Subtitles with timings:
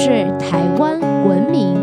[0.00, 1.74] 是台湾文明。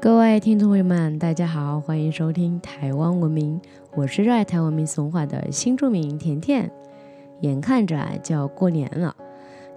[0.00, 3.60] 各位听众朋友们，大家好，欢迎收听台湾文明，
[3.96, 6.70] 我是热爱台湾民俗文化的新著名甜甜。
[7.40, 9.16] 眼看着就要过年了，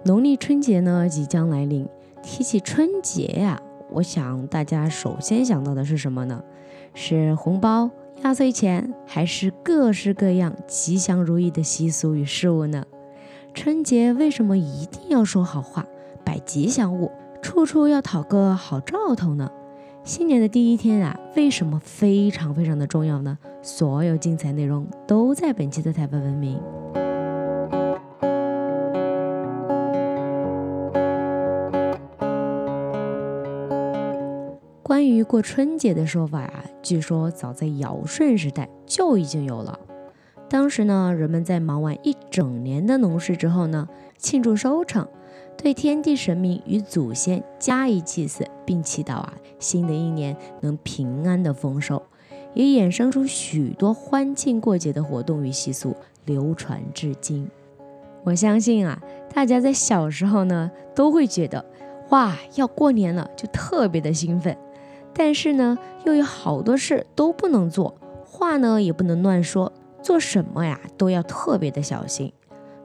[0.04, 1.88] 农历春节呢即将来临。
[2.22, 3.60] 提起春节呀，
[3.90, 6.40] 我想大家首先想到的是什么呢？
[6.94, 7.90] 是红包、
[8.24, 12.84] 压岁钱，还是各式各样吉祥如意的习俗与事物呢？
[13.54, 15.86] 春节为什么一定要说好话、
[16.24, 17.10] 摆吉祥物，
[17.40, 19.50] 处处要讨个好兆头呢？
[20.04, 23.38] 新年的第一天啊，为什么非常非常的重要呢？
[23.62, 26.60] 所有精彩内容都在本期的台湾文明。
[35.18, 39.78] 于过春节的说法呀，据说早在尧舜时代就已经有了。
[40.48, 45.06] 当时呢，人们在忙完一整年的农事之后呢，庆祝收成，
[45.56, 52.02] 对天地神明与祖先加以祭祀，并祈祷啊，新的一年能平安的丰收，
[52.54, 57.46] 也衍生出许多欢庆过节的活动与习俗，流传至今。
[58.24, 59.02] 我相信啊，
[59.34, 61.64] 大家在小时候呢，都会觉得，
[62.10, 64.56] 哇，要过年了，就特别的兴奋。
[65.18, 72.32] 但是呢，又有好多事都不能做，话呢也不能乱说，做什么呀都要特别的小心。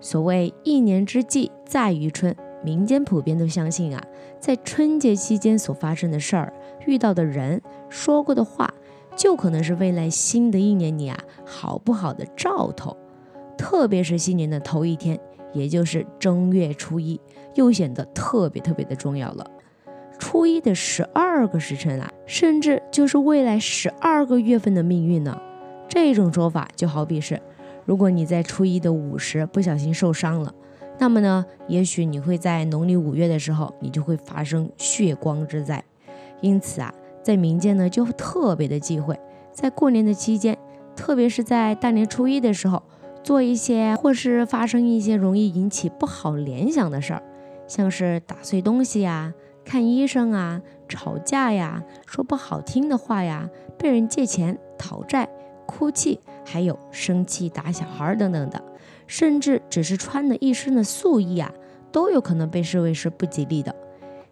[0.02, 4.04] 所谓一年之计在于春，民间普遍都相信啊，
[4.40, 6.52] 在春节期间所发生的事儿、
[6.88, 8.74] 遇到的人、说过的话，
[9.16, 12.98] 就可能是未来新的一年里啊好不好的兆头。
[13.56, 15.20] 特别是新年的头一天，
[15.54, 17.22] 也就是正月初一，
[17.54, 19.46] 又显得特别特别的重要了。
[20.24, 25.38] 初一的十二个时辰啊，甚至就是未来十二个月份的命运呢。
[25.90, 27.42] 这种说法就好比是，
[27.86, 30.56] 如果你在初一的午时不小心受伤了，
[30.98, 35.84] 那么呢，也许你会在农历五月的时候，你就会发生血光之灾。
[36.40, 39.20] 因此啊，在民间呢就特别的忌讳，
[39.52, 40.58] 在过年的期间，
[40.96, 42.82] 特别是在大年初一的时候，
[43.24, 47.22] 做一些或是发生一些容易引起不好联想的事儿，
[47.68, 49.34] 像是打碎东西呀。
[49.66, 55.30] 看医生啊，吵架呀，说不好听的话呀，被人借钱讨债、
[55.66, 58.62] 哭泣，还有生气打小孩等等的，
[59.08, 61.52] 甚至只是穿了一身的素衣啊，
[61.92, 63.74] 都有可能被视为是不吉利的。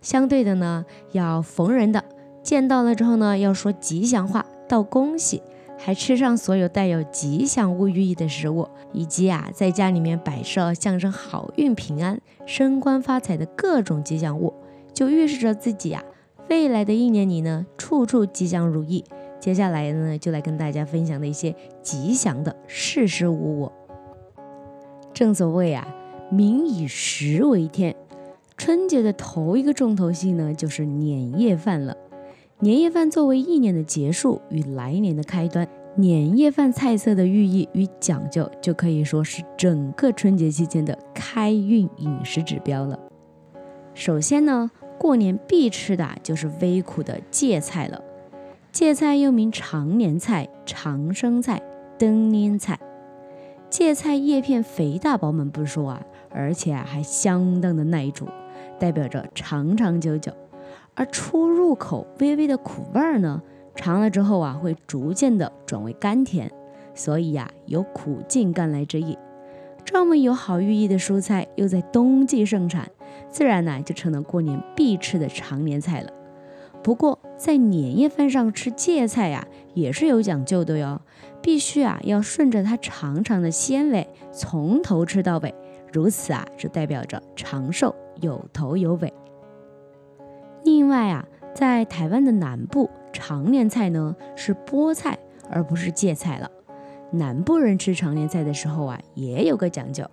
[0.01, 2.03] 相对的呢，要逢人的
[2.43, 5.41] 见到了之后呢，要说吉祥话，道恭喜，
[5.77, 14.53] 还吃上所有带有吉祥物寓意的食物，以及啊，在家里面摆设象征好运、平安、升官发财的各种吉祥物。
[14.93, 16.03] 就预示着自己啊，
[16.49, 19.03] 未来的一年里呢，处处吉祥如意。
[19.39, 23.71] 接下来呢，就来跟大家分享的一些吉祥的事事物物。
[25.13, 25.87] 正所谓啊，
[26.29, 27.95] 民以食为天。
[28.55, 31.97] 春节的头一个重头戏呢，就是年夜饭了。
[32.59, 42.99] 年夜饭作为一年的结束与来年的开端，年夜饭菜色的寓意与讲究，就可以说是整个春节期间的开运饮食指标了。
[43.95, 44.69] 首先呢。
[45.01, 47.99] 过年必吃的就是微苦的芥菜了。
[48.71, 51.59] 芥菜又名长年菜、长生菜、
[51.97, 52.77] 灯年菜。
[53.67, 58.27] 芥菜叶片肥大饱满不说啊，而且啊还相当的耐煮，
[58.77, 60.31] 代表着长长久久。
[60.93, 63.41] 而初入口微微的苦味儿呢，
[63.73, 66.51] 尝了之后啊会逐渐的转为甘甜，
[66.93, 69.17] 所以呀有苦尽甘来之意。
[69.83, 72.87] 这么有好寓意的蔬菜，又在冬季盛产。
[73.31, 76.11] 自然呢，就成了过年必吃的常年菜了。
[76.83, 81.01] 不过，在年夜饭上吃芥菜呀，也是有讲究的哟。
[81.41, 85.55] 必须啊，要顺着它长长的纤维，从头吃到尾，
[85.91, 89.11] 如此啊，就代表着长寿有头有尾。
[90.63, 95.17] 另外啊，在台湾的南部，常年菜呢是菠菜，
[95.49, 96.49] 而不是芥菜了。
[97.11, 100.03] 南部人吃常年菜的时候啊，也有个讲究。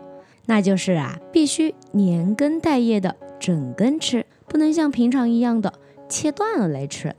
[0.51, 5.75] 那就是啊，必须连根带叶的整根吃，不能像平常一样的
[6.09, 7.15] 切断了来吃。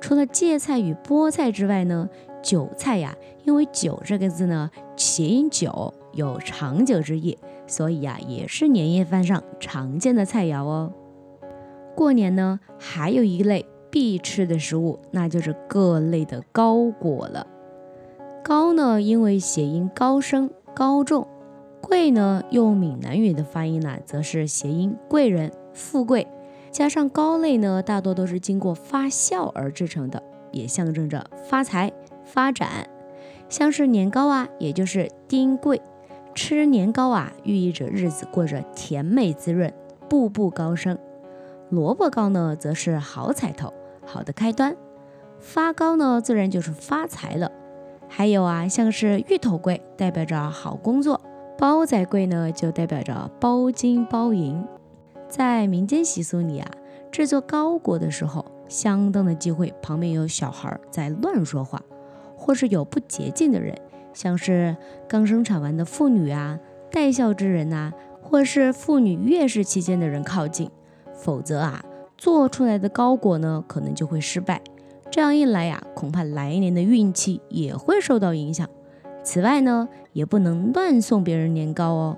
[0.00, 2.08] 除了芥菜与菠菜之外呢，
[2.40, 7.36] 韭菜呀，因为“韭”这个字呢，谐音“久”，有长久之意，
[7.66, 10.92] 所以呀，也是年夜饭上常见的菜肴哦。
[11.96, 17.44] 过年呢，还有一类必吃的食物，那就是各类的糕果了。
[18.44, 21.26] 糕呢，因为谐音高升、高重。
[21.80, 26.26] 贵呢，用闽南语的发音呢，则是谐音贵人、富贵，
[26.70, 30.22] 加上糕类呢，大多都是经过发酵而制成的，
[30.52, 31.92] 也象征着发财、
[32.24, 32.88] 发展。
[33.48, 35.80] 像是年糕啊，也就是丁贵，
[36.34, 39.72] 吃年糕啊，寓意着日子过着甜美滋润，
[40.08, 40.96] 步步高升；
[41.70, 43.72] 萝卜糕呢，则是好彩头，
[44.04, 44.74] 好的开端；
[45.38, 47.50] 发糕呢，自然就是发财了。
[48.10, 51.20] 还有啊，像是芋头桂，代表着好工作；
[51.58, 54.64] 包仔贵呢，就代表着包金包银。
[55.28, 56.70] 在民间习俗里啊，
[57.10, 61.82] 制作糕果的时候，相当的忌讳旁边有小孩在乱说话。
[62.36, 63.76] 或是有不洁净的人，
[64.14, 64.76] 像是
[65.08, 66.60] 刚生产完的妇女啊、
[66.92, 70.70] 待孝之人呐，或是妇女月事期间的人靠近，
[71.12, 71.84] 否则啊，
[72.16, 74.62] 做出来的糕果呢，可能就会失败。
[75.10, 78.68] 这样一来呀，恐怕来年的运气也会受到影响。
[79.28, 82.16] 此外呢，也不能乱送别人年糕哦，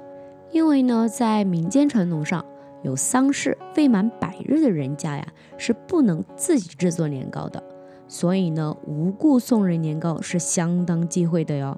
[0.52, 2.44] 因为呢，在民间传统上，
[2.84, 5.26] 有丧事未满百日的人家呀，
[5.58, 7.60] 是不能自己制作年糕的。
[8.06, 11.76] 所以呢，无故送人年糕是相当忌讳的哟。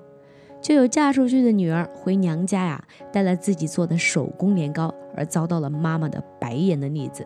[0.60, 7.24] 就有嫁出去的女儿回娘家呀，带了自己做的手工年糕，而遭到了妈妈的白眼的例子。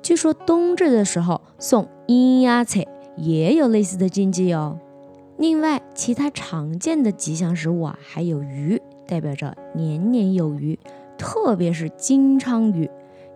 [0.00, 2.86] 据说冬至的时候送阴鸭菜
[3.16, 4.78] 也有类似的禁忌哦。
[5.38, 10.78] 另外，其他常见的吉祥食物啊，还有鱼，代表着年年有余，
[11.18, 12.90] 特别是金鲳鱼，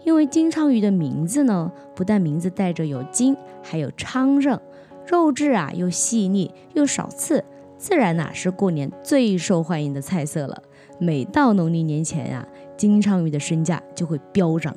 [0.04, 4.58] 因为金鲳鱼的名字呢，不但名字带着有金，还有昌盛。
[5.06, 7.44] 肉质啊又细腻又少刺，
[7.76, 10.62] 自然呐是过年最受欢迎的菜色了。
[10.98, 12.46] 每到农历年前呀，
[12.76, 14.74] 金鲳鱼的身价就会飙涨。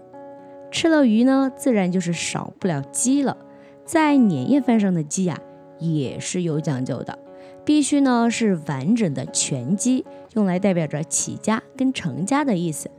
[0.71, 3.37] 吃了鱼呢，自然就是少不了鸡了。
[3.85, 5.39] 在年夜饭上的鸡呀，
[5.83, 7.19] 也是有讲究的，
[7.65, 12.89] 必须呢是完整的全鸡，用来代表着起家跟成家的意思。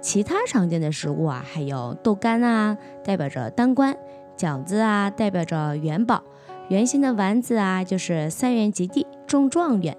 [0.00, 3.94] 其他常见的食物啊，还有豆干啊，代表着当官；
[4.36, 6.22] 饺子啊，代表着元宝。
[6.68, 9.94] 圆形的丸子啊，就是三元及第中状元；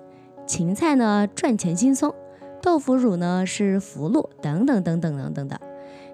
[0.46, 2.12] 芹菜呢，赚钱轻松；
[2.62, 5.62] 豆腐乳呢，是福禄等等等等等等的。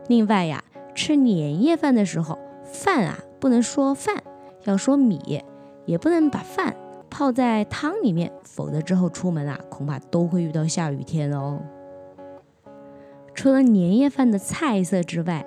[0.07, 0.63] 另外呀，
[0.94, 4.22] 吃年夜饭的时候，饭啊不能说饭，
[4.65, 5.42] 要说米，
[5.89, 6.75] 也不能把饭
[7.09, 11.59] 泡在汤里面，否则之后出门啊，恐怕都会遇到下雨天哦。
[13.33, 15.44] 除了年夜饭的菜色之外，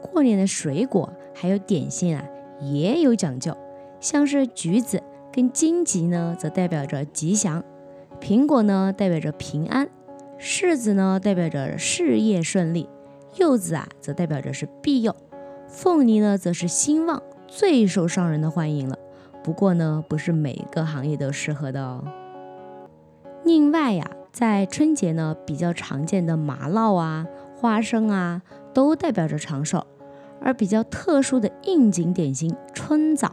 [0.00, 2.24] 过年的水果还有点心啊，
[2.58, 3.54] 也有讲究。
[4.00, 7.60] 像是橘子跟荆棘呢，则代表着吉祥；
[8.18, 9.86] 苹果呢，代表着平安；
[10.40, 12.88] 柿子呢，代表着事业顺利；
[13.36, 15.12] 柚子啊，则代表着是庇佑；
[15.68, 18.96] 凤梨呢，则是兴旺，最受商人的欢迎了。
[19.42, 22.04] 不过呢，不是每个行业都适合的哦。
[23.44, 28.42] 另外呀，在春节呢，比较常见的麻烙啊、花生啊，
[28.72, 29.80] 都代表着长寿；
[30.40, 33.32] 而比较特殊的应景点心春枣。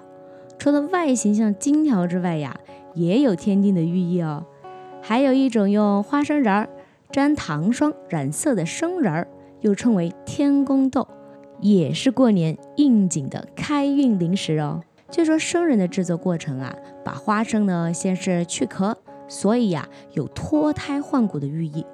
[0.57, 2.59] 除了外形像金条之外呀，
[2.95, 4.45] 也有天定的寓意哦。
[5.01, 6.67] 还有一种用花生仁儿
[7.11, 9.27] 沾糖霜染色的生仁儿，
[9.61, 11.07] 又称为天宫豆，
[11.61, 14.81] 也是过年应景的开运零食哦。
[15.09, 18.97] 据说生人的制作过程啊，把花生呢先是去壳，
[19.27, 21.85] 所以呀有脱胎换骨的寓意。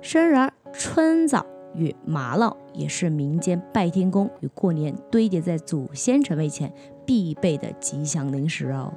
[0.00, 6.72] 生人、春枣与麻烙也是民间拜天公与过年堆叠在祖先神位前。
[7.06, 8.90] 必备的吉祥零食哦。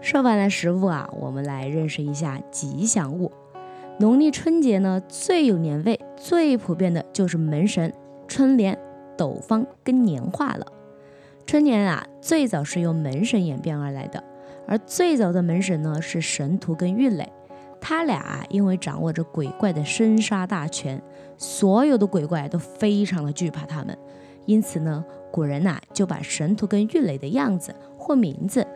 [0.00, 3.30] 说完了食物啊，我们来认识一下吉祥物。
[4.00, 7.92] 农历春节呢，最有年味、最普遍的就是门神、
[8.26, 8.78] 春联、
[9.14, 10.66] 斗方跟年画了。
[11.48, 14.22] 春联啊，最早是由门神演变而来的，
[14.66, 17.32] 而最早的门神呢是神荼跟郁垒，
[17.80, 21.02] 他俩啊因为掌握着鬼怪的生杀大权，
[21.38, 23.96] 所有的鬼怪都非常的惧怕他们。
[24.44, 25.02] 因此呢，
[25.32, 28.66] 古人呐就把神荼跟郁垒的样子或名字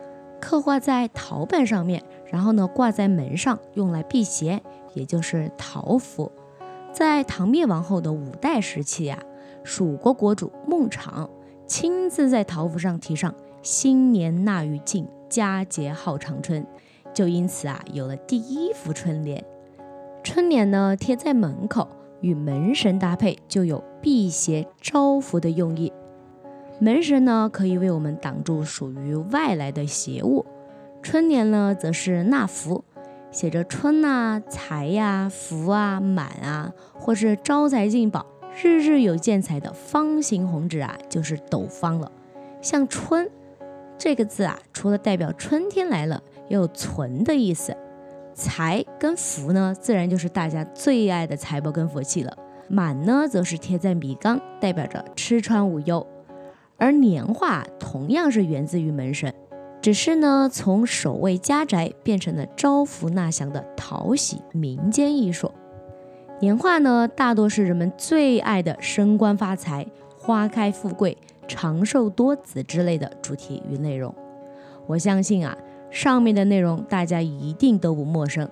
[0.41, 4.63] 刻画在陶板上面，然后呢挂在门上，用来辟邪，
[4.95, 6.33] 也就是桃符。
[6.91, 9.23] 在唐灭亡后的五代时期呀，
[9.63, 11.29] 蜀国国主孟昶
[11.73, 16.67] 亲自在桃符上题上“新年纳玉镜，佳节号长春”，
[17.15, 19.43] 就因此啊有了第一幅春联。
[20.23, 21.89] 春联呢贴在门口。
[22.21, 25.91] 与门神搭配，就有辟邪招福的用意。
[26.79, 30.45] 门神呢，可以为我们挡住属于外来的邪物；
[31.03, 32.85] 春联呢，则是纳福，
[33.31, 42.11] 写着春啊、财呀、福啊、满啊，或是招财进宝、日日有见财的方形红纸啊，就是斗方了。
[42.61, 43.29] 像春
[43.97, 47.77] 这个字啊，除了代表春天来了，也有存的意思。
[48.35, 52.37] 财跟福呢，自然就是大家最爱的财宝跟福气了。
[52.69, 56.07] 满呢，则是贴在米缸，代表着吃穿无忧。
[56.79, 59.33] 而年画同样是源自于门神，
[59.81, 65.51] 只是呢，从守卫家宅变成了招福纳祥的讨喜民间艺术。
[66.43, 69.87] 年画呢，大多是人们最爱的升官发财、
[70.19, 74.13] 花开富贵、长寿多子之类的主题与内容。
[74.89, 75.57] 我相信啊，
[75.89, 78.51] 上面的内容大家一定都不陌生。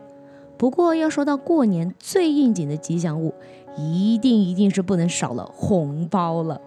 [0.56, 3.34] 不过要说到过年最应景的吉祥物，
[3.76, 6.60] 一定一定是不能少了红包了。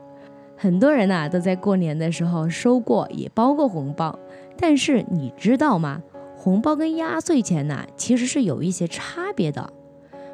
[0.57, 4.19] 很多人呐都在过年的时候收过也包过红包，
[4.57, 6.03] 但是你知道吗？
[6.35, 9.71] 红包跟压岁钱呐其实是有一些差别的。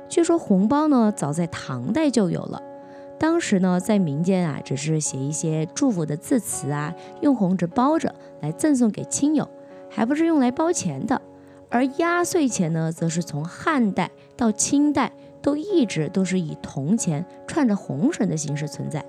[0.09, 2.61] 据说红包呢早在唐代就有了，
[3.19, 9.47] 当时呢在民间啊只是写一些祝福的字词啊，用红纸包着来赠送给亲友，
[9.89, 11.21] 还不是用来包钱的。
[11.69, 19.05] 而压岁钱呢，则是从汉代到清代都一直都是以铜钱串着红绳的形式存在。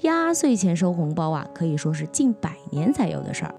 [0.00, 3.54] 压岁钱收红包啊，可以说是近百年才有的事儿。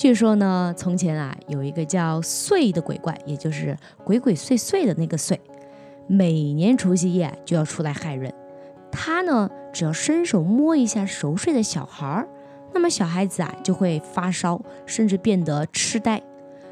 [0.00, 5.38] 据说呢，从前啊，有一个叫祟的鬼怪，也就是鬼鬼祟祟的那个祟，
[6.06, 8.32] 每年除夕夜就要出来害人。
[8.90, 12.26] 他呢，只要伸手摸一下熟睡的小孩儿，
[12.72, 16.22] 那么小孩子啊就会发烧，甚至变得痴呆。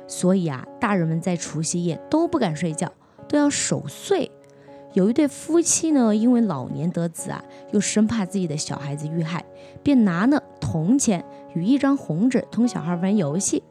[0.07, 2.91] 所以啊，大人们在除夕夜都不敢睡觉，
[3.29, 4.31] 都要守岁。
[4.95, 9.45] 有一对夫妻呢，因为老年得子啊，又生怕自己的小孩子遇害，
[9.83, 11.23] 便拿了铜钱
[11.59, 13.63] 与一张红纸同小孩玩游戏。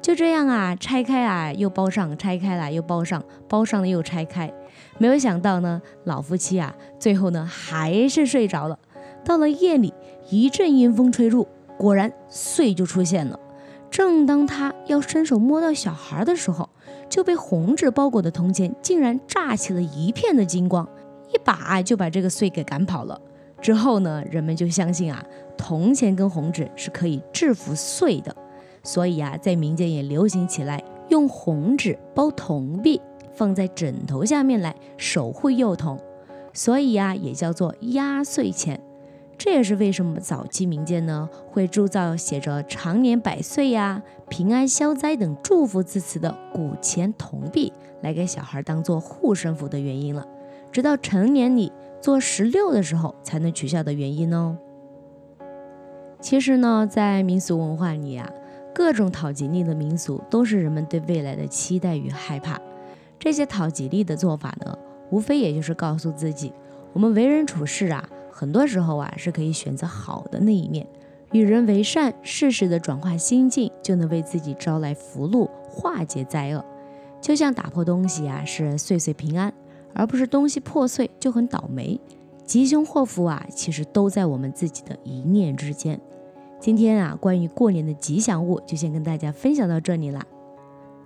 [0.00, 4.52] 就这样啊，拆开啊又包上，拆开了又包上，包上了又拆开。
[4.98, 8.78] 没有想到呢，老夫妻啊，最后呢还是睡着了。
[9.24, 9.94] 到了夜里，
[10.28, 11.48] 一阵阴风吹入，
[11.78, 13.38] 果然岁就出现了。
[13.90, 16.68] 正当他要伸手摸到小孩的时候，
[17.08, 20.86] 就被红纸包裹的铜钱竟然炸起了一片的金光，
[21.32, 23.18] 一把就把这个祟给赶跑了。
[23.64, 25.24] 之后呢，人们就相信啊，
[25.56, 28.36] 铜钱跟红纸是可以制服祟的，
[28.82, 33.00] 所以啊，在民间也流行起来，用红纸包铜币，
[33.32, 35.98] 放在枕头下面来守护幼童，
[36.52, 38.78] 所以啊，也叫做压岁钱。
[39.38, 50.26] 这也是为什么早期民间呢会铸造写着“长年百岁”呀、“平安消灾”等祝福字词的古钱铜币，来给小孩当做护身符的原因了。
[50.70, 51.72] 直到成年礼
[52.04, 54.58] 做十六的时候才能取消的原因哦。
[56.20, 58.30] 其实呢，在民俗文化里啊，
[58.74, 62.60] 各种讨吉利的民俗都是人们对未来的期待与害怕。
[63.18, 66.52] 这些讨吉利的做法呢，无非也就是告诉自己，
[66.92, 68.06] 我们为人处事啊。
[68.30, 70.86] 很多时候啊，是可以选择好的那一面，
[71.32, 76.62] 与人为善，适时的转化心境，就能为自己招来福禄，化解灾厄。
[77.22, 79.54] 就像打破东西啊，是岁岁平安，
[79.94, 82.00] 而不是东西破碎就很倒霉。
[82.44, 85.98] 吉凶祸福啊，其实都在我们自己的一念之间。
[86.60, 90.24] 今天啊，关于过年的吉祥物，就先跟大家分享到这里啦。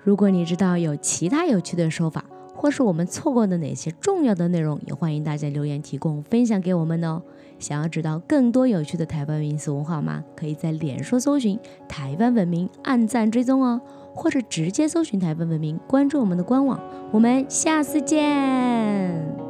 [0.03, 7.23] 如果你知道有其他有趣的说法，或是我们错过的哪些重要的内容，也欢迎大家留言提供分享给我们哦。
[7.61, 10.25] 想要知道更多有趣的台湾民俗文化吗？
[10.37, 13.81] 可以在脸书搜寻“台湾文明”，按赞追踪哦，
[14.19, 16.81] 或者直接搜寻“台湾文明”，关注我们的官网。
[17.13, 19.48] 我们下次见。